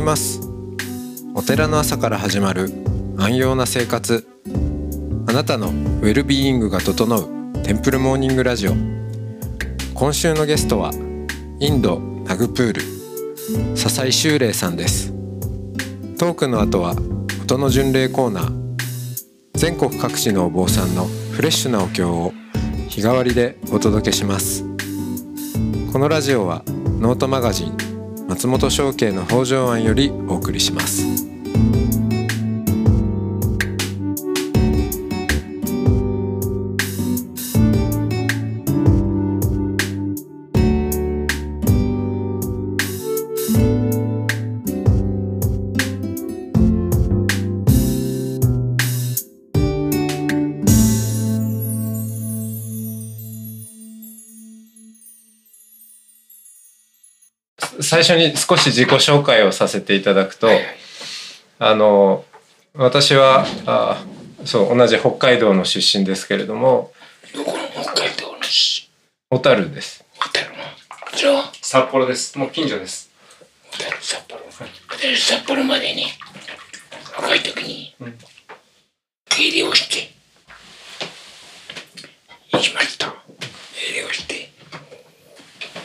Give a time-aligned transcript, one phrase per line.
[0.00, 0.40] ございます。
[1.34, 2.70] お寺の朝から始まる
[3.18, 4.26] 安養な生活。
[5.26, 7.28] あなたのウェルビーイングが整う
[7.62, 8.72] テンプルモーニングラジオ。
[9.92, 10.90] 今週のゲストは
[11.60, 15.12] インドナグプール笹井修霊さんです。
[16.18, 16.96] トークの後は
[17.42, 18.74] 音の巡礼コーナー。
[19.52, 22.32] 全国各地のお坊さんのフレッシュなお経を
[22.88, 24.64] 日替わりでお届けします。
[25.92, 26.62] このラジオは
[27.00, 27.79] ノートマガジン
[28.40, 31.29] 松本証券の北条庵よりお送りします。
[58.02, 60.48] 最初に少し自己紹介をさせていただくと、
[61.58, 62.24] あの
[62.74, 64.02] 私はあ
[64.46, 66.92] そう同じ北海道の出身ですけれども
[67.34, 68.90] どこの北海道のし
[69.28, 70.02] 小樽です。
[70.18, 70.54] ホテルの？
[71.14, 72.38] じゃあ札幌です。
[72.38, 73.10] もう近所です。
[73.70, 74.40] ホテル札幌？
[75.02, 76.06] で札幌までね
[77.14, 77.94] 若い時に
[79.28, 80.10] 経理をして
[82.50, 83.08] 行きました。
[83.08, 84.48] 経理をして。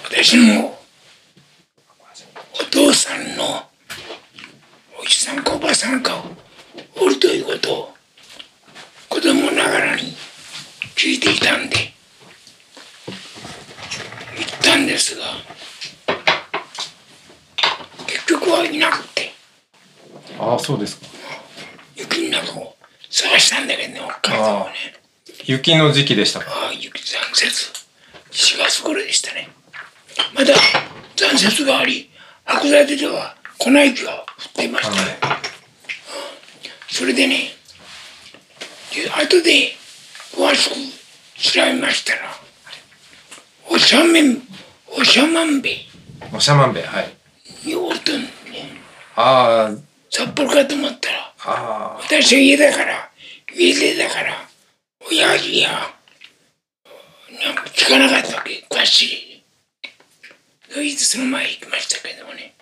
[0.05, 0.73] 私の
[2.57, 3.43] お父さんの
[5.01, 5.33] おじさ
[5.93, 6.25] んかおばさんか
[6.99, 7.93] おるということを
[9.09, 10.13] 子供ながらに
[10.95, 11.75] 聞いていたんで
[14.37, 15.23] 行ったんですが
[18.07, 19.31] 結局はいなくて。
[20.39, 21.07] ああそうですか。
[21.95, 22.75] 雪の中を
[23.09, 24.73] 探したんだけどね北海道をね。
[25.45, 26.45] 雪の時期でしたか。
[26.49, 27.71] ああ雪残雪。
[28.31, 29.49] 4月頃でしたね。
[30.33, 30.53] まだ
[31.15, 32.09] 残雪があり
[32.45, 35.24] 函館では粉雪が降っていました、
[36.95, 37.49] それでね
[38.95, 39.73] で後で
[40.33, 40.75] 詳しく
[41.53, 42.21] 調べましたら
[43.69, 44.41] おしゃめん
[44.97, 45.71] おしゃまんべ。
[46.33, 47.09] おしゃまんべはい。
[47.67, 48.29] におるとんね
[49.17, 49.75] ああ
[50.09, 53.09] 札幌かと思ったらあ私は家だから
[53.53, 54.33] 家でだから
[55.11, 55.69] 親父や
[57.43, 58.65] なんか聞かなかったわけ。
[58.69, 59.43] 詳しい。
[60.71, 62.53] そいつその前行きましたけどもね。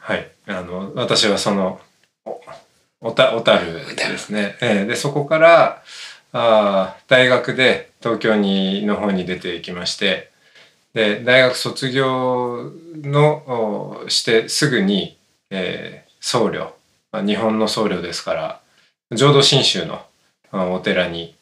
[0.00, 0.28] はい。
[0.48, 1.80] あの私はその
[3.00, 4.86] 小樽ですね、ええ。
[4.86, 5.82] でそこから
[6.32, 10.30] あー大学で東京にの方に出てきまして
[10.94, 12.70] で大学卒業
[13.02, 15.18] のおしてすぐに、
[15.50, 16.70] えー僧侶
[17.10, 18.60] まあ日本の僧侶ですから
[19.10, 20.02] 浄土真宗の
[20.52, 21.34] あお寺に、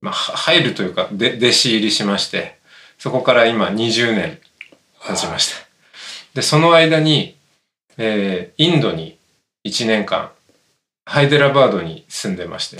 [0.00, 2.58] まあ、は入るというかで弟子入りしまして
[2.98, 4.40] そこから今20年
[5.06, 5.64] 経ちました。
[6.34, 7.36] でその間に、
[7.96, 9.13] えーインドに
[9.64, 10.30] 1年間
[11.04, 12.78] ハイデラバードに住んでまして、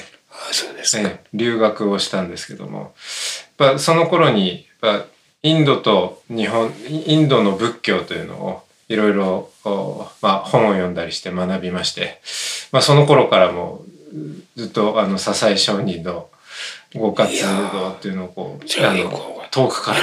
[0.53, 2.95] そうですか、ええ留学をしたんですけども。
[3.59, 5.07] やっぱその頃にやっぱ
[5.43, 9.51] インドと日本インドの仏教というのをいろいろ
[10.21, 12.21] まあ、本を読んだりして学びまして、
[12.71, 16.29] まあ、その頃からもうずっとあの笹井上人の
[16.95, 20.01] ご活動っていうのをこうあの遠くから。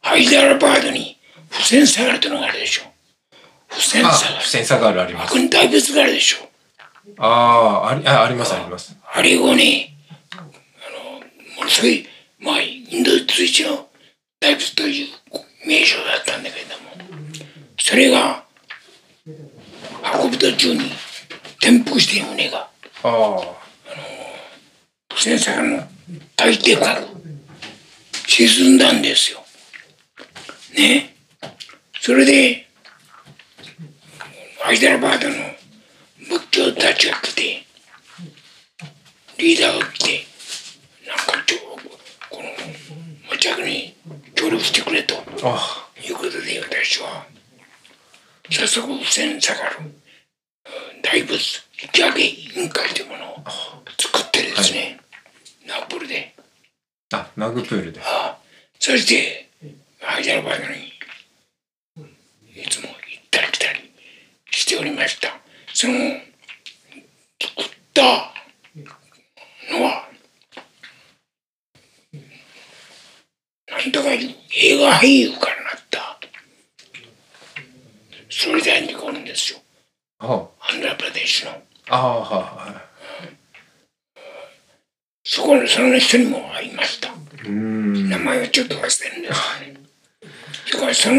[0.00, 1.16] ハイダラバードに
[1.50, 2.91] 付箋下がるというのがあるでしょ
[3.74, 5.48] 付箋あ下がる付箋差があるあります。
[5.50, 6.48] 大仏があるでしょ。
[7.18, 8.96] ああありあありますあります。
[9.12, 9.96] あれをね
[10.32, 10.42] あの
[11.56, 12.06] ものすごい
[12.38, 13.88] まあインド随一の
[14.40, 15.08] 大仏という
[15.66, 16.90] 名称だったんだけれども
[17.78, 18.44] それが
[19.26, 20.80] 運ぶ途中に
[21.60, 22.68] 転覆して船があ
[23.04, 23.40] あ
[25.14, 25.82] 船坂の
[26.36, 26.98] 大抵が
[28.26, 29.44] 沈んだんですよ。
[30.74, 31.14] ね。
[32.00, 32.66] それで
[34.62, 35.34] ハイダラバードの
[36.38, 37.64] 仏教たちが来て
[39.36, 40.26] リーダーが来て
[41.06, 41.58] なんかちょ
[42.30, 42.48] この
[43.36, 43.92] 町役に
[44.36, 47.26] 協力してくれとあいうことで私は。
[48.50, 51.32] 早速船下がるうん大仏
[51.82, 53.36] 引き上げ委員会というものを
[53.98, 55.00] 作ってですね、
[55.66, 56.34] ナポルで。
[57.12, 58.00] あナグプールで。
[58.04, 58.38] あ
[58.78, 59.48] そして
[60.00, 60.92] ハイダラバードに
[62.62, 62.91] いつも
[64.62, 65.28] しておりました。
[65.74, 68.32] その作った
[69.72, 70.08] のは
[73.68, 76.20] なんとか映画俳優からなった
[78.30, 79.58] それでに来るんですよ。
[80.20, 81.60] あアンドラプラデシュの。
[81.88, 82.92] ああはい
[85.24, 87.12] そこのその人にも会いました。
[87.44, 89.40] 名前をちょっと忘れるんです
[90.66, 90.86] けど。
[90.86, 91.14] ねその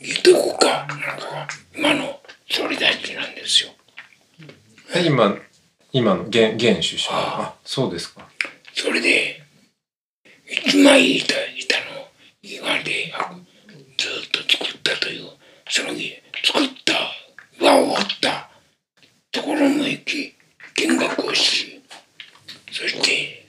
[0.00, 0.86] 言っとこうか。
[0.86, 2.17] なんか、今の
[2.50, 3.70] 総理大臣なんですよ。
[4.94, 5.36] え今
[5.92, 8.28] 今の現現首相あそうですか。
[8.74, 9.42] それで、
[10.46, 12.08] 一枚板、板の？
[12.42, 13.34] 岩であ
[13.98, 15.28] ずっと作ったという、
[15.68, 16.94] その作った
[17.60, 18.48] 岩を掘った
[19.32, 20.34] ところも行き、
[20.76, 21.82] 見学をし、
[22.70, 23.46] そして、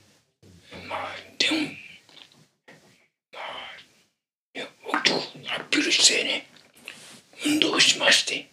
[0.90, 1.58] まあ、でも、
[3.32, 3.78] まあ、
[4.56, 5.16] いや大きく
[5.56, 6.48] アピールしてね、
[7.46, 8.49] 運動をしまして、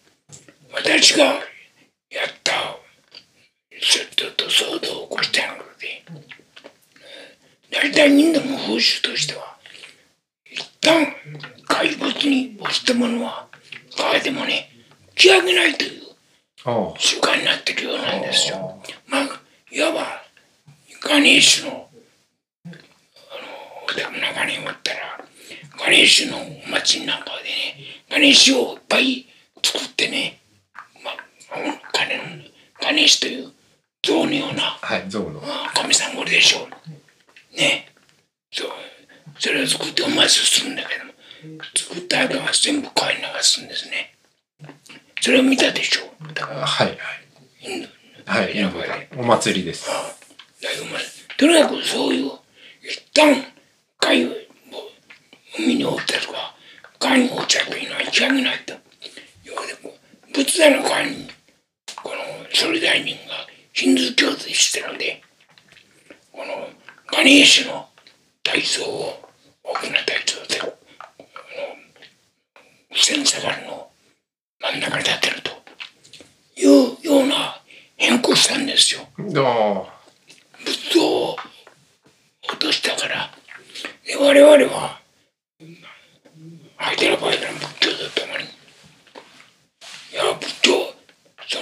[0.73, 1.41] 私がやっ
[2.43, 2.51] た、
[3.81, 6.03] ちょっとと騒動を起こしたので、
[7.71, 9.57] 大体みんなも風習としては
[10.45, 11.07] 一旦
[11.67, 13.47] 怪物に落ちたものは
[13.95, 14.69] 川でもね
[15.13, 16.01] 打ち上げないという
[16.65, 18.81] あ習慣になってるようなんですよ。
[19.07, 19.41] まあ
[19.71, 20.23] いわば
[21.01, 21.89] ガネーシュの
[22.65, 22.73] あの
[23.85, 24.99] お宅のガネを持ったら
[25.79, 28.03] ガネーシュのお祭りなんかでね。
[28.09, 29.25] ガネーシュをいっぱい
[29.63, 30.39] 作ってね、
[31.49, 31.59] まあ、
[31.93, 32.51] ガネ
[32.81, 33.51] ガネーシュという
[34.03, 35.41] 像のようなはい象の
[35.73, 36.67] 神さんもおるでしょ
[37.53, 37.57] う。
[37.57, 37.87] ね。
[38.51, 38.71] そう。
[39.39, 41.13] それを作ってお祭りするんだけども、
[41.75, 44.15] 作った後は全部川に流すんですね。
[45.21, 46.11] それを見たでしょ？
[46.29, 46.33] う。
[46.33, 46.97] だから、はいはい
[48.25, 49.89] はいお祭りです
[51.37, 52.31] とにかくそういう、
[52.81, 53.43] 一旦、
[53.99, 54.29] 海を、
[55.57, 56.55] 海に落ちたとか、
[56.99, 58.73] 川に落ちたというのは打ち上げないと。
[60.33, 61.29] 仏壇の川に、
[62.07, 62.19] この
[62.53, 63.33] 総理大臣が
[63.73, 65.21] ヒンズー教徒してるので、
[66.31, 66.45] この
[67.11, 67.85] ガネーシュの
[68.43, 69.29] 体操を、
[69.61, 70.71] 大きな体操で、この、
[73.41, 73.89] がりの
[74.61, 75.51] 真ん中に立てると
[76.55, 76.69] いう
[77.03, 77.61] ような
[77.97, 79.01] 変更したんですよ。
[79.17, 81.35] どう仏像を
[82.47, 83.29] 落としたから
[84.05, 85.01] で我々は
[86.77, 88.47] ハイデラバイドの仏教とともにい
[90.15, 90.71] や仏教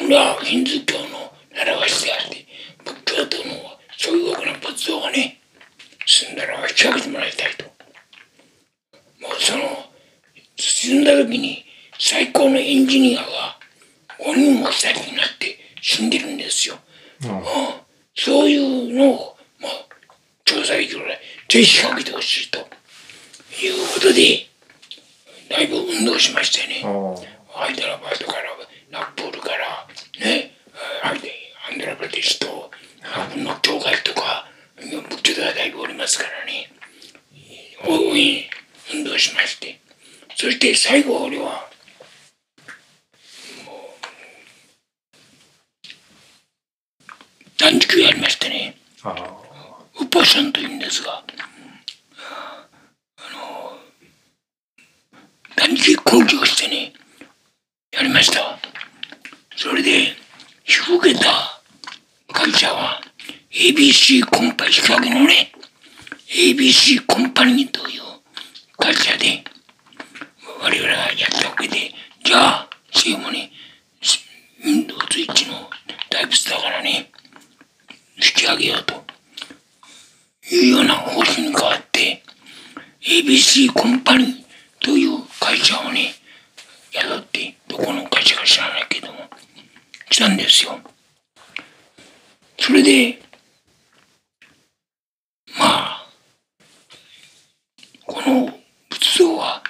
[0.05, 2.45] それはヒンズー教の習わしであって
[2.85, 3.55] 仏教との
[3.97, 5.41] そういう大きな仏像がね
[6.05, 7.65] 死んだら引き上げてもらいたいと。
[7.65, 9.63] もうその
[10.57, 11.65] 死んだ時に
[11.97, 13.57] 最高のエンジニアが
[14.19, 16.75] 5人も2人になって死んでるんですよ。
[18.13, 19.71] そういうのを、まあ、
[20.45, 21.19] 調査できるぐらい、
[21.49, 22.65] ぜひかけてほしいという
[23.93, 24.45] ことで、
[25.49, 28.55] だいぶ運動しましてね、ラバードから、
[28.91, 29.87] ナップールから、
[30.19, 30.51] ね、
[31.01, 31.31] ハイデ
[31.71, 32.71] アンドラプラディッシュと、
[33.37, 34.47] の教会とか、
[34.77, 36.69] 仏教ではだいぶおりますからね、
[37.85, 38.43] 大いに
[38.93, 39.79] 運動しまして、
[40.65, 41.69] そして最後俺は、
[47.59, 48.75] 断食やりましてね、
[49.99, 51.23] ウッパさんというんですが、
[53.17, 53.77] あの、
[55.55, 56.93] 断食工事をしてね、
[57.91, 58.57] やりました。
[59.55, 60.15] それで、引
[60.65, 61.61] き受けた
[62.33, 63.01] 会社は、
[63.51, 65.51] ABC コンパ、日陰のね、
[66.27, 68.01] ABC コンパニーという
[68.77, 69.43] 会社で、
[70.65, 71.91] 我々がやったわけで、
[72.23, 73.51] じゃあ、それもね、
[74.63, 75.69] Windows 1の
[76.09, 77.11] タイプスだからね、
[78.15, 78.95] 引き上げようと
[80.49, 82.23] いうような方針に変わって、
[83.07, 84.43] ABC コンパニー
[84.79, 86.15] という会社をね、
[86.93, 89.19] 雇って、どこの会社か知らないけども、
[90.09, 90.79] 来たんですよ。
[92.59, 93.21] それで、
[95.59, 96.07] まあ、
[98.07, 98.51] この
[98.89, 99.61] 仏像は、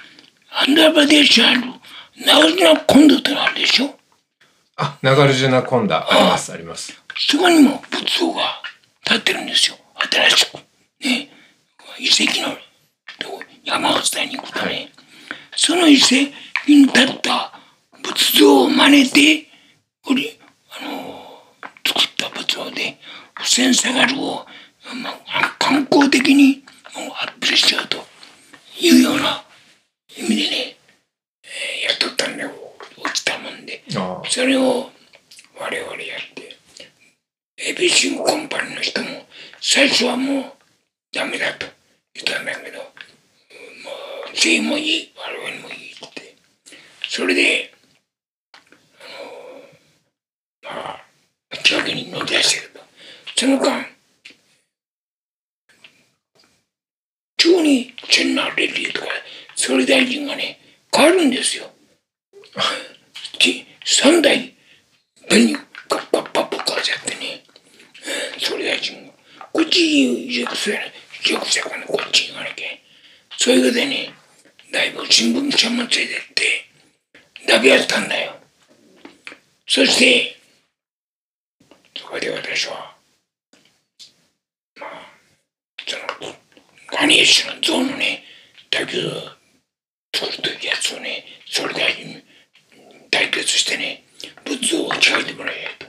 [0.58, 1.60] アンダーバデーションある、
[2.24, 3.94] ナウジナコンドとあるでしょ
[4.76, 8.40] あナガルジュナコンダありますありますそこにも仏像が
[9.04, 9.76] 立ってるんですよ。
[10.10, 10.54] 新しく。
[11.04, 11.30] ね。
[11.98, 12.56] 遺跡の
[13.64, 14.90] 山を伝いに行くとね、
[15.54, 16.14] その遺跡
[16.66, 17.52] に立った
[18.02, 19.48] 仏像を真似て、
[20.08, 20.38] おり、
[20.70, 22.98] あのー作った仏像で、
[23.34, 24.46] 不戦下がるを、
[25.02, 27.98] まあ、観光的にアップしようと
[28.80, 29.45] いうような
[30.16, 30.76] 意味でね、
[31.44, 32.50] えーやっとったんだよ。
[32.96, 33.82] 落ちたもんで。
[33.96, 34.90] あそれを
[35.58, 36.56] 我々やって、
[37.72, 39.26] ABC コンパニーの人も
[39.60, 40.44] 最初はもう
[41.12, 41.66] ダメだと
[42.14, 42.86] 言ったんだけど、もう
[44.34, 46.36] 全員もいい、我々もいいって。
[47.08, 47.72] それで、
[50.62, 51.00] あの、まあ、
[51.50, 52.80] 打ち上げに乗り出してると。
[53.36, 53.86] その間、
[57.38, 58.92] 急にチェンナーレディ
[59.66, 60.60] 総理大臣がね、
[60.94, 61.68] 変わるんですよ。
[63.84, 64.54] 三代
[65.28, 67.42] ペンにカッパッパッパ変わっちゃってね、
[68.38, 69.12] 総理大臣が、
[69.52, 70.78] こっち移植する
[71.20, 72.68] 移植したからこっちに行かなきゃ。
[73.38, 74.14] そういうことでね、
[74.72, 76.06] だいぶ新聞社も連れてっ
[76.36, 78.36] て、だけやったんだよ。
[79.66, 80.36] そして、
[81.96, 82.94] そこで私は、
[84.78, 84.90] まあ、
[85.88, 86.32] その、
[86.86, 88.22] ガネーシュの像のね、
[88.70, 89.35] だけど、
[90.16, 92.24] 作るというやつをね、それで
[93.10, 94.04] 対決してね、
[94.44, 95.86] 仏像を近いてもらえと。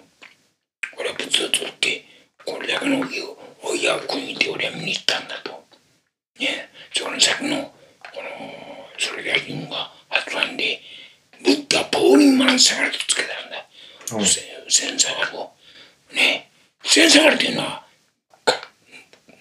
[0.99, 2.03] 俺は仏像を作って、
[2.45, 5.63] これだけの木をおいや国で俺は見に行ったんだと。
[6.39, 7.71] ね、その先の、こ
[8.15, 8.23] の、
[8.97, 10.81] それが人が発案で、
[11.43, 14.19] ブッダポーリンマンサガルとつけたんだ。
[14.19, 15.51] うんセセンサガルを。
[16.13, 16.49] ね、
[16.83, 17.85] センサガルというのは、
[18.43, 18.55] か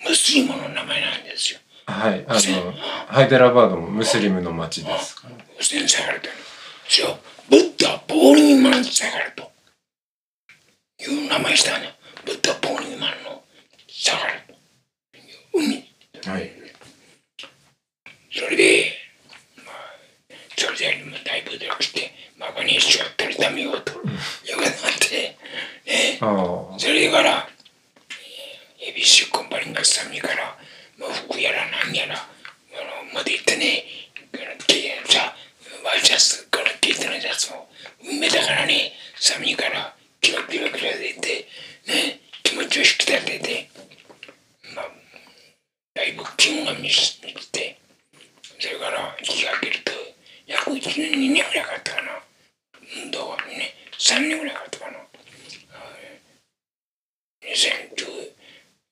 [0.04, 1.60] ムスリムの名前なんですよ。
[1.86, 2.24] はい。
[2.26, 2.72] あの、
[3.06, 5.36] ハイデラバードもムスリムの町ですから。
[5.62, 6.46] センサガルというのは。
[6.88, 9.50] そう、ブッダポーリンマンサガルと
[11.02, 11.94] いう名前したんだよ。
[12.24, 13.42] ブッダポーリンマンの
[13.88, 14.54] サガルと。
[15.54, 15.84] 海。
[16.32, 16.50] はい。
[18.32, 18.92] それで、
[19.64, 19.74] まあ、
[20.56, 25.36] それでもだいぶ努力して、まあ、ガネーシュを取りためようということになって、
[25.86, 26.78] ね、ああ。
[26.78, 27.48] それから、
[28.82, 30.56] えー、ABC コンパニーがサミから、
[30.98, 32.18] まあ、服やら何やら、あ
[33.04, 33.84] の、まで行ってね、
[34.32, 35.34] このけさ、
[35.84, 37.68] ワイシャツ、この毛糸のやつも、
[38.02, 41.48] 運命だからね、サミから、キラキラキラ出て、
[41.86, 43.70] ね、気持ちを引き立てて、
[44.74, 44.88] まあ、
[45.94, 47.78] だいぶ気温が満ち満ちて、
[48.58, 49.92] それから日が明けると、
[50.46, 52.22] 約1年、2年ぐらいかかったかな。
[53.02, 54.98] うんどうね、3年ぐらいかかったかな。
[57.46, 58.34] 2019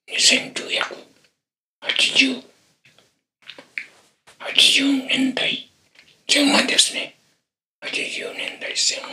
[0.08, 2.42] 2980
[4.40, 5.70] 80年代
[6.26, 7.14] 前半ですね。
[7.82, 9.12] 80年代前半。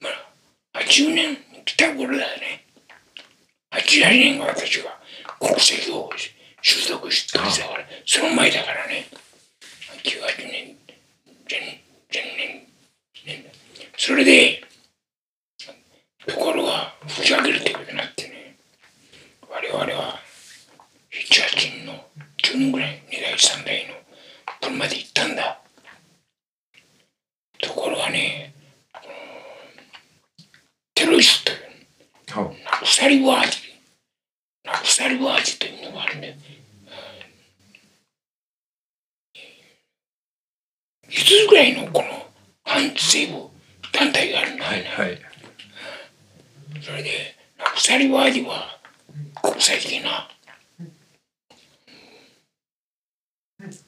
[0.00, 0.08] ま
[0.74, 2.66] あ、80年来た頃だよね。
[3.70, 4.98] 88年が私が
[5.38, 7.52] 国籍を取得したから、
[8.04, 9.06] その前だからね。
[10.02, 10.76] 98年
[11.48, 11.60] 前
[12.12, 12.64] 前年
[13.24, 13.44] 年
[13.96, 14.64] それで
[16.26, 18.56] ところが吹き上げるということになってね
[19.48, 20.18] 我々は
[21.12, 21.92] 78人の
[22.38, 24.00] 10人ぐらい2台3台の
[24.60, 25.60] 車で行ったんだ？
[27.60, 28.54] ところがね
[30.94, 31.52] テロリスト。
[32.26, 32.44] とい。
[32.44, 33.58] うはナクサリワージ
[34.64, 36.34] ナクサリワージというのがあるんだよ。
[41.08, 42.26] 5つぐらいのこの
[42.64, 43.50] 反政府
[43.92, 45.18] 団体があるんだよね、はい。
[46.80, 48.78] それでナクサリワージは
[49.42, 50.28] 国際的な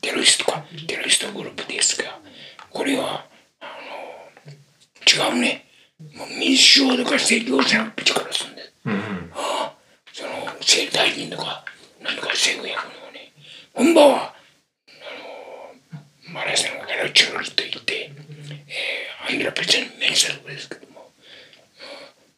[0.00, 0.64] テロリストか？
[0.86, 2.18] テロリストグループですが
[2.70, 3.24] これは
[3.60, 3.66] あ
[4.46, 5.66] の違うね。
[6.16, 8.62] もう民主主義とか政教者の力するんで。
[8.62, 9.30] すうんうん。
[10.12, 11.64] その政大臣とか
[12.02, 13.32] なんとか政府役のね。
[13.74, 14.34] 本場はあ
[16.30, 18.10] のマラサンからチュロリと言って、
[18.68, 21.10] えー、アンドラペチャに面したところですけども、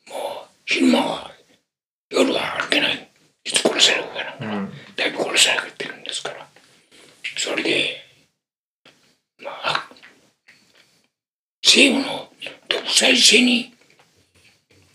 [0.09, 1.31] うんもう昼間は
[2.11, 3.09] 夜は歩けない。
[3.47, 4.73] いつ殺されるかな、うん。
[4.97, 6.47] だいぶ殺されてるんですから
[7.45, 7.97] それで
[9.39, 9.87] まあ
[11.63, 12.29] 政府の
[12.71, 13.75] 独裁制に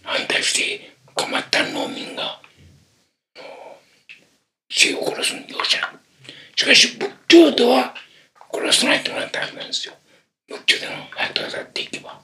[0.02, 2.42] 反対して困った農民が
[4.68, 5.80] 政府を殺す容赦。
[5.80, 5.94] な
[6.56, 7.94] しかし仏教徒は
[8.52, 9.94] 殺さないとなったはずなんですよ。
[10.48, 12.20] 仏教での後を去っていけば。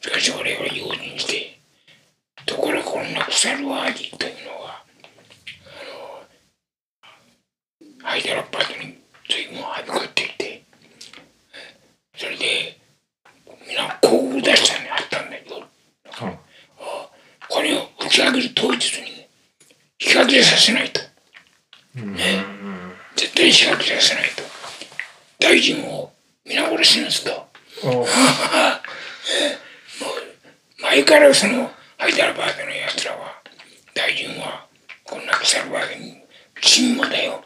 [0.00, 1.60] しかし我々は用心して
[2.46, 4.86] ところがこのナクサルワーディというのは
[8.06, 8.96] ハイデラバードに
[9.28, 10.62] 随分はびこっていて
[12.16, 12.78] それで
[13.68, 16.38] 皆広告出したのにあったんだけどは
[17.48, 19.26] これを打ち上げる当日に
[19.98, 21.00] 日焼けさせないと
[21.96, 22.16] うん。
[23.16, 24.42] 絶対日焼けさせないと
[25.40, 26.12] 大臣を
[26.44, 27.48] 皆殺しにすると
[27.88, 28.06] お
[30.80, 33.42] 前からそのハイデラバードのやつらは
[33.94, 34.66] 大臣は
[35.04, 36.22] こんな腐るわけに
[36.60, 37.42] 沈黙だよ。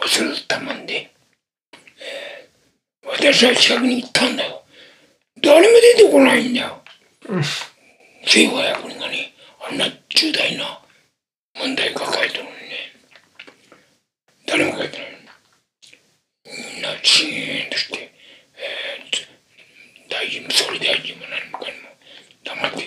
[0.00, 1.10] 恐れたもんで、
[1.98, 2.54] えー
[3.06, 4.62] 私は近くに行ったんだよ。
[5.42, 6.82] 誰も出てこないんだよ。
[8.22, 9.32] 政府は役人がね
[9.70, 10.80] あんな重大な
[11.58, 12.62] 問題抱えてるのにね。
[14.46, 15.08] 誰も書いてない
[16.74, 18.12] みんなシーンとして、
[18.56, 21.93] えー大臣も総理大臣も何もかにも
[22.44, 22.78] 黙って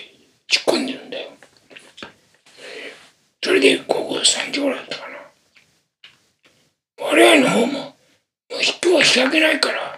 [0.50, 1.30] 突っ込んでるんだよ。
[2.60, 3.08] えー
[3.44, 5.18] それで午後3時頃だったかな。
[7.00, 7.94] 我々の方も、も
[8.52, 9.98] う人は仕掛けないから、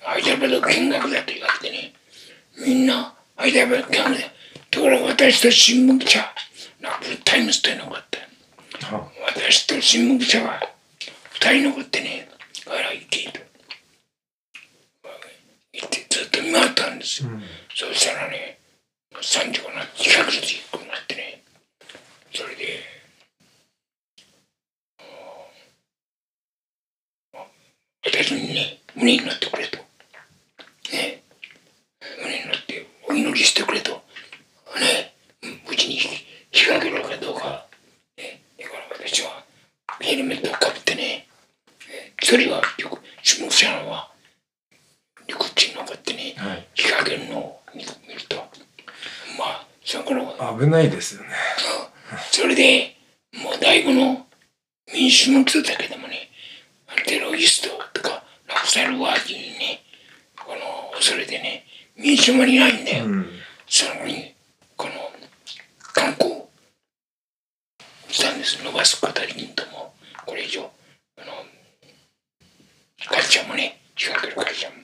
[0.00, 1.94] ハイデラバード見学だと言われてね、
[2.58, 4.32] みんなハイデラバード見学だ。
[4.70, 6.20] ところが私と新聞記者、
[6.80, 8.96] ナグプールタイムズというのがあった。
[8.96, 10.60] は私と新聞記者は
[11.32, 12.28] 二人残ってね、
[12.66, 13.40] あら、行けと。
[15.80, 17.30] 急行ってずっと見回ったんですよ。
[17.74, 18.58] そしたらね、
[19.14, 21.42] 3時かな、近くで行くなってね、
[22.34, 22.80] それで、
[28.04, 29.78] 私にね、胸になってくれと。
[30.92, 31.22] ね、
[32.22, 33.92] 胸になってお祈りしてくれと。
[34.76, 35.14] ね、
[35.70, 35.96] うちに
[36.50, 37.66] 日がけるかどうか。
[38.16, 39.44] ね、だから私は
[40.00, 41.26] ヘルメットをかぶってね、
[42.20, 44.10] 一人はよく、下木さんは、
[45.26, 47.90] 陸地に登ってね、はい日がけるのを見る
[48.28, 48.36] と、
[49.38, 51.28] まあ、そこの、危ないですよね。
[52.30, 52.94] それで、
[53.42, 54.26] もう大悟の
[54.92, 56.28] 民主の人だけでもね、
[57.06, 59.82] テロリストとか、ラクサルワーディにね、
[60.36, 61.64] この、恐れてね、
[61.96, 63.06] 民主もいないんだよ。
[63.06, 63.26] うん
[63.72, 64.34] そのに、
[64.76, 64.94] この、
[65.94, 66.42] 観光
[68.08, 68.60] したんです。
[68.64, 69.94] 伸ばすことはできんとも、
[70.26, 70.68] これ以上、
[71.16, 71.32] あの、
[73.08, 74.74] 会社もね、仕掛ける会社も。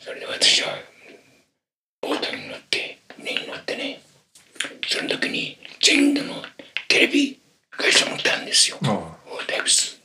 [0.00, 0.70] それで私は、
[2.00, 4.00] ボートに乗って、船に乗ってね、
[4.90, 6.42] その時に、全土の
[6.88, 7.38] テレビ
[7.70, 8.78] 会社も来たんですよ。
[8.82, 9.16] あ
[9.46, 10.00] だいぶす、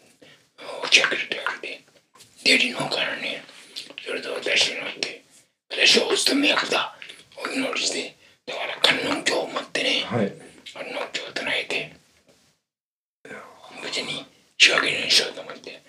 [0.83, 1.83] 打ち上げると言われて、
[2.43, 3.43] デリの方からね、
[4.05, 5.23] それで私に乗って、
[5.71, 6.95] 私はお勤め役だ、
[7.43, 8.15] お祈りして、
[8.45, 10.31] だから観音経を持ってね、はい。
[10.71, 11.95] 観音経を唱えて、
[13.81, 14.23] 無事に
[14.59, 15.81] 仕掛けるようにしようと思って、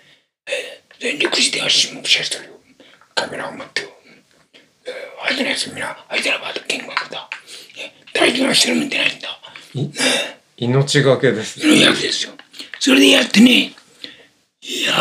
[0.47, 2.59] えー、で、陸自では沈黙者一人を
[3.13, 3.83] カメラを持って、
[4.85, 7.29] えー、相手のやつみんな、相手のバート見学だ。
[8.17, 9.27] え大事な人も出ないんだ。
[10.57, 12.33] 命がけですねの役ですよ。
[12.79, 13.73] それでやってね、
[14.61, 14.93] いや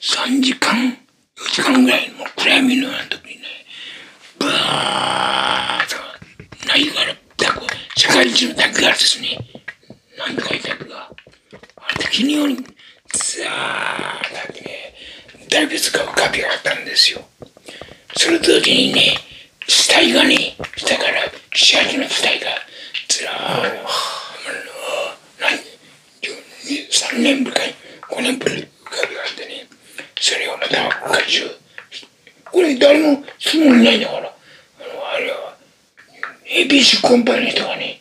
[0.00, 3.42] ー、3時間、4時間ぐらいの暗闇のような時にね、
[4.38, 7.14] バーッと、何から、
[7.96, 9.38] 世界一のタクがですね、
[10.18, 11.10] なんとかいタクが、
[11.76, 14.94] あれ時にように、ザーッとあってね、
[15.50, 17.20] 大仏が浮かび上がったんですよ。
[18.16, 19.18] それと同時にね、
[19.66, 22.46] 死体がね、下から、四八の死体が、
[23.08, 23.90] ずらーっと、
[25.40, 25.58] 何
[26.90, 27.62] ？3年ぶりか
[28.10, 29.66] 5年ぶりかがあってね
[30.20, 31.44] それをまた回収
[32.44, 35.56] これ誰も質問ないんだからあのあれは
[36.46, 38.00] ABC コンパニーの人がね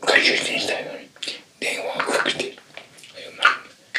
[0.00, 1.08] 回収してしたよね
[1.60, 2.58] 電話をかけて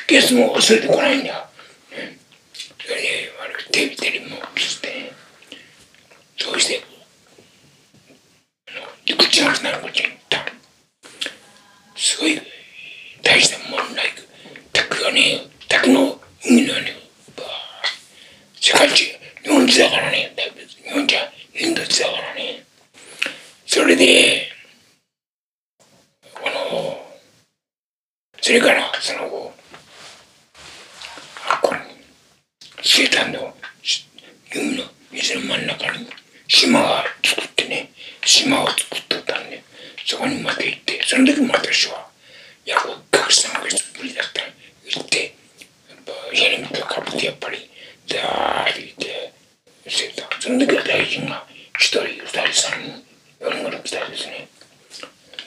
[0.07, 2.17] ゲストも忘れてこないんだよ、ね、
[2.79, 3.07] それで
[3.43, 4.41] あれテレビテレビも映っ
[4.81, 5.11] てね
[6.37, 6.83] そうして
[8.69, 10.37] あの陸地の話なのこっちに行った
[11.95, 12.39] すごい
[13.23, 14.05] 大したもんない
[14.71, 16.85] 滝がね滝の海のように
[17.35, 17.47] バー
[18.61, 21.19] 世界一日本地だからねだいぶ日本じゃ
[21.59, 22.63] インド地だからね
[23.65, 24.43] それで
[26.33, 26.99] この
[28.45, 29.51] それからその後
[31.49, 31.79] あこれ
[32.83, 33.51] 生誕の
[34.53, 34.83] 海の？
[35.11, 36.07] 水の真ん中に。
[36.47, 37.89] 島が作ってね。
[38.23, 39.63] 島を作っとったんで。
[40.05, 41.01] そこにまた行って。
[41.03, 42.07] その時も私は
[42.67, 44.47] やっぱ学さんがぶりだったら
[44.93, 45.23] 行って。
[45.89, 47.57] やっぱヘルメットかぶってやっぱり
[48.07, 48.21] ザー
[48.67, 49.33] ッと行って
[50.21, 51.43] たその時は大臣が
[51.79, 53.03] 一人二人三人
[53.39, 54.47] 四人ぐらい来たんですね。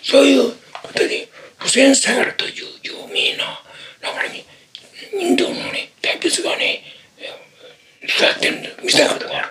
[0.02, 0.50] そういう
[0.82, 2.52] ことでフセンサガルという
[2.84, 3.44] 有名な
[4.00, 4.44] だからね
[5.12, 6.84] インドのね大仏がね
[8.06, 9.48] 座ってるんで見たことがある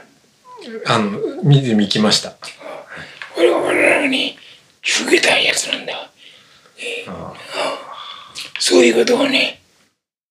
[0.87, 2.31] あの見てみきました。
[2.31, 4.35] これは我々がね
[4.83, 5.93] 受けたやつなんだ。
[7.07, 7.33] あ
[8.59, 9.61] そういうことをね、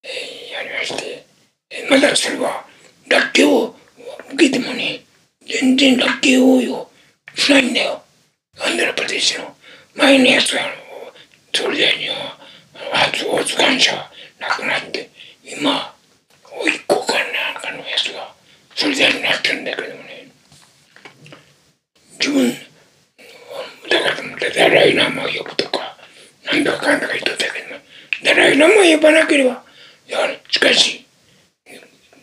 [0.02, 1.26] えーやりまして、
[1.70, 2.66] えーまだそれは、
[3.09, 3.74] ラッキーを
[4.35, 5.05] 受けてもね、
[5.46, 6.87] 全然ラッキー応用
[7.35, 8.02] しないんだよ。
[8.61, 9.57] アンドラプラデシュの
[9.94, 10.72] 前のやつは、あの、
[11.55, 12.38] 総理大臣は、
[12.92, 15.11] あの初大感謝亡くなって、
[15.44, 15.94] 今、
[16.52, 18.35] おいっ子かなんかのやつが、
[18.74, 20.06] 総理大臣になってるんだけどもね、
[22.18, 22.52] 自分、
[23.90, 25.96] だからと思って、ダライラマを呼ぶとか、
[26.44, 27.81] なんだかんだか言っとったけども、
[28.24, 29.62] ダライラマを呼ばなければ、
[30.09, 30.18] いや、
[30.50, 31.07] しかし、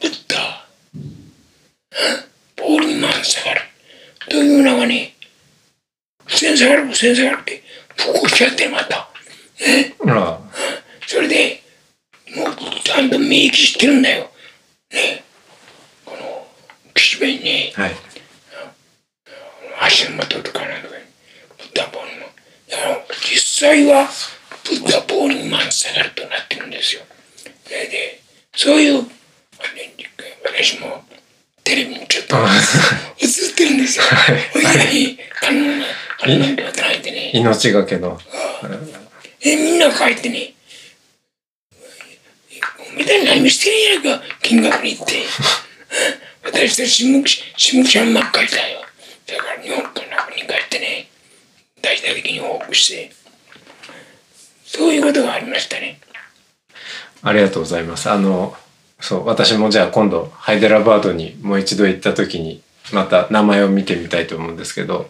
[0.01, 0.67] ブッダ、
[2.55, 3.61] ポールマンサガル
[4.29, 5.15] というのがね、
[6.25, 7.63] 不戦サガル、不戦サガルって、
[7.95, 9.09] 復興しちゃってまた。
[9.59, 9.95] ね、
[11.07, 11.63] それで、
[12.35, 14.31] もうちゃんと明記してるんだよ。
[14.91, 15.23] ね、
[16.03, 16.47] この、
[16.95, 18.12] 岸辺にね、はい
[19.85, 21.03] 足元とかなんとかに
[21.57, 22.29] ブッダボーニマン
[22.69, 24.07] だから実際は
[24.63, 27.01] ブッダボーニマン下がるとなってるんですよ。
[27.65, 28.21] それで
[28.55, 29.03] そういう
[30.45, 31.03] 私も
[31.63, 34.05] テレビにちょっと映ってるんですよ。
[34.53, 34.63] ほい。
[34.63, 35.85] でね観音が
[36.19, 38.19] 観音が唱えてね命がけの。
[39.41, 40.53] えみんな帰ってね
[42.93, 45.13] おめで何もしてねえやないか見学に行って。
[46.45, 48.82] 私と新聞新聞社に真っ書いたよ
[49.33, 51.07] だから日本からに帰ってね
[51.81, 53.11] 大々的に報告して
[54.63, 55.99] そういうことがありましたね。
[57.21, 58.09] ありがとうございます。
[58.09, 58.55] あの
[58.99, 65.09] そう私もじゃあ今度ハイデラバードにもう一度行った時にまた名前を見てみたいと思うんですけど。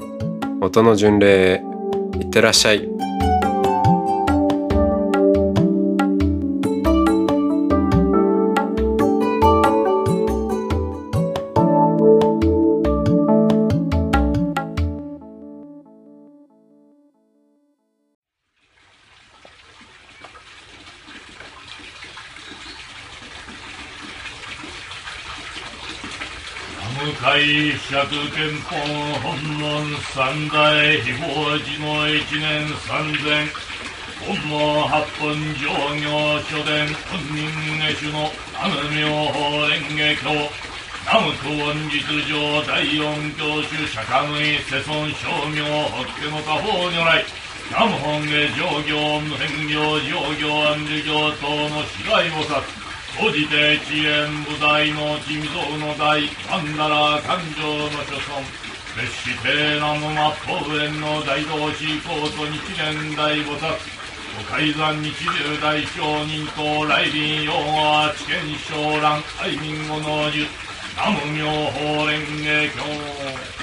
[0.63, 1.63] 音の巡礼
[2.19, 2.87] いってらっしゃい。
[28.01, 28.75] 百憲法
[29.21, 31.27] 本門三大非法
[31.59, 33.47] 寺の一年三千。
[34.25, 35.69] 本門八本上
[36.01, 37.45] 行書伝本人
[37.77, 39.37] 下手の南無妙法
[39.67, 40.49] 蓮華経。
[41.05, 47.23] 南無久遠実上第四教主釈迦無意世尊称名法華の他方如来。
[47.69, 52.80] 南無本下上行無変行上行安寿行等の死骸菩薩。
[53.17, 58.41] 総じて遅延部大の地味蔵の大曼荼羅勘定の諸村
[58.95, 60.15] 別して南無末
[60.47, 63.75] 法蓮の大同志高祖日蓮大菩薩。
[64.39, 70.47] お海山日流大商人と来臨用は知見昇蘭愛民語の術
[70.95, 73.61] 南無妙法蓮華経。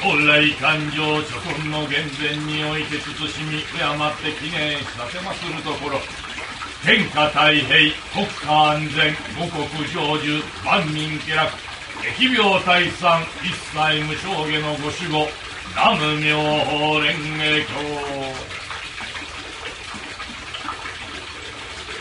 [0.00, 5.98] 如来勘定諸村の厳前において慎み敬って記念させまするところ。
[6.84, 11.50] 天下太平国家安全五国成就万民家楽
[12.18, 15.28] 疫病退散一切無償下のご守護
[15.74, 18.58] 南無妙法蓮華経。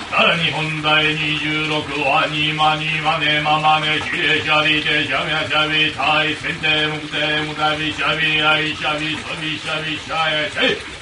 [0.09, 10.96] さらに本題26はにまにまねままねしれしゃびてしゃみゃしゃびたいせんてむくてむたびしゃびあいしゃびそびしゃびしゃえ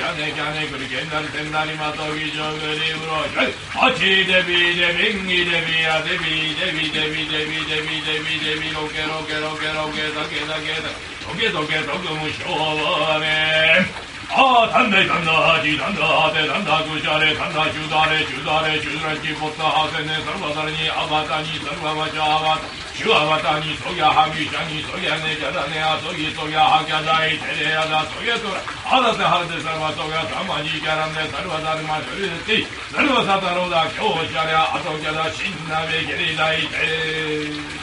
[0.00, 10.40] ャネキャネクリケンナリテンナリマトギジョグリウロシャリハチデビデビンギデビアデビデビデビデビデビデビデビロケロケロケロケダケ
[10.80, 10.88] ダ
[11.36, 22.64] ケダトゲトゲトグムショワネああ、たんだいたんだはじ、たんだはて、たんだくしゃれ、たんだちゅだれ、ちゅだれ、ちゅだれ、ちぽったはせね、さるばされに、あばたに、さるばばちゃあばた、
[22.96, 37.81] ちゅあばたに、そぎゃはぎしゃに、そぎゃねじゃだねあ、そぎそぎゃはぎゃだい、てれやだ、そぎゃとら、あだてはれてさるばそぎゃ、たまじきゃらんで、さるばだるましょりでて、さるばさたろうだ、今日しゃりゃ、あときゃだ、しんなべけりだいて。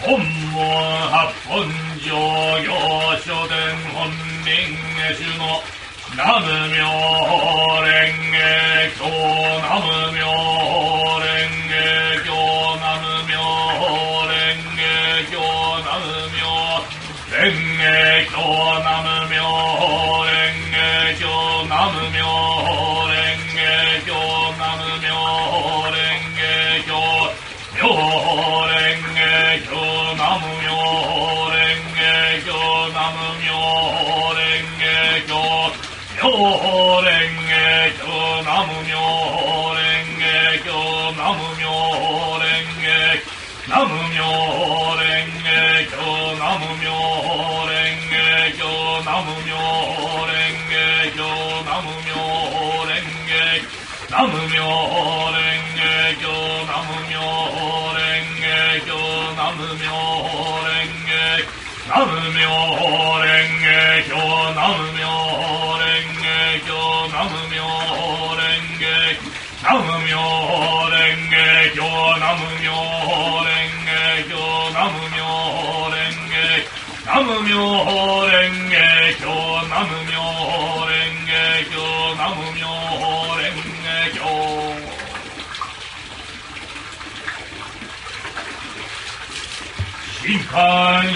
[0.00, 0.62] 本門
[1.10, 1.66] 八本
[1.98, 2.14] 上
[2.62, 2.70] 行
[3.18, 3.56] 書伝
[3.92, 3.96] 本
[4.44, 4.48] 人
[5.12, 5.42] 主の
[6.12, 7.88] 南無妙法蓮
[8.30, 8.38] 華
[8.94, 9.00] 経。
[9.58, 11.26] 南無妙法蓮
[11.68, 11.74] 華
[12.22, 12.30] 経。
[12.78, 13.32] 南無妙
[13.74, 13.82] 法
[14.24, 14.30] 蓮
[14.76, 14.80] 華
[15.26, 15.34] 経。
[15.82, 16.46] 南無妙
[17.28, 17.42] 蓮
[17.76, 17.82] 華
[18.22, 18.32] 経。
[18.78, 20.27] 南無妙法蓮華経。
[72.68, 73.10] 妙法
[73.44, 73.48] 蓮
[73.86, 73.90] 華
[74.28, 74.32] 経。
[74.74, 75.96] 南無妙法蓮
[76.28, 76.68] 華経。
[77.06, 77.88] 南無妙法
[78.28, 78.36] 蓮
[78.68, 78.76] 華
[79.18, 79.24] 経。
[79.68, 80.12] 南無妙
[80.44, 80.52] 法
[80.84, 80.92] 蓮
[81.24, 81.32] 華
[81.64, 81.72] 経。
[82.18, 82.60] 南無妙
[83.00, 83.02] 法
[83.38, 83.42] 蓮
[83.84, 84.16] 華経。
[90.20, 90.54] 金管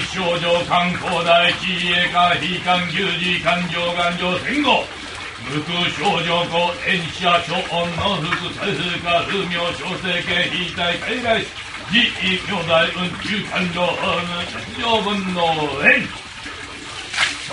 [0.04, 4.86] 少女観光大地栄化非官十字官上官上戦後。
[5.52, 6.56] 無垢少女子
[6.88, 11.44] 演者超音の福再風化風名小生権非体海外
[11.90, 13.84] 自意兄弟運中環状
[14.48, 15.44] 日常分の
[15.84, 16.08] 縁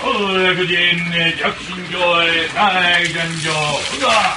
[0.32, 4.32] 力人に弱心上へ大願上ほだ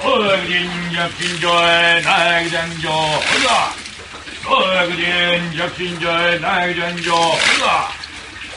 [0.00, 3.76] 総力人弱心上へ大願上ほだ
[4.40, 7.90] 総力人弱心上へ大願上ほだ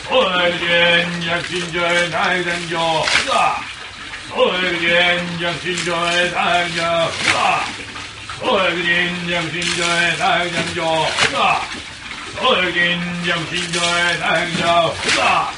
[0.07, 3.78] 総力人弱心上へ大願上ほだ
[4.29, 7.65] 솔긴 정신조에 당장조다
[8.39, 11.61] 솔긴 정신조에 당장조다
[12.39, 15.51] 솔긴 정신조에 당장조다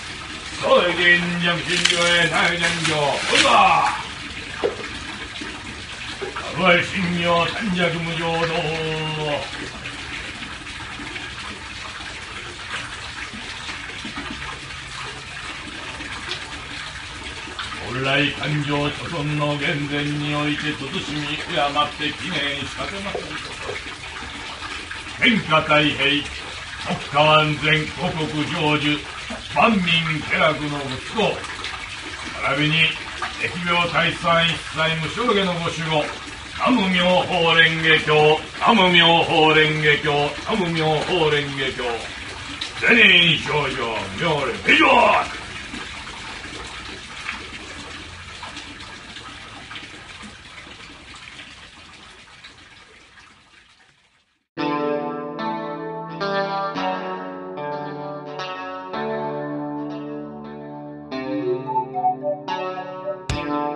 [0.61, 4.01] 솔긴 정신조에 당장조다
[6.57, 8.53] 월신묘 단자주무조도.
[17.91, 21.67] 本来感情諸村の源前において慎み敬っ
[21.99, 23.17] て記念したてます。
[25.19, 26.23] 天下太平
[26.87, 28.97] 国家安全五国成就
[29.55, 29.83] 万民
[30.21, 31.35] 家楽の息子
[32.41, 32.75] 並びに
[33.43, 36.05] 疫病退散一切無償下のご守護
[36.59, 40.07] 南無妙法蓮華経南無妙法蓮華経
[40.47, 41.83] 南無妙法蓮華経。
[42.79, 43.75] 全人少女
[44.17, 45.40] 妙蓮華経